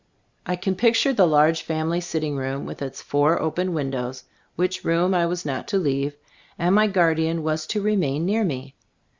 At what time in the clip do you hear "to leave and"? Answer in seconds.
5.67-6.73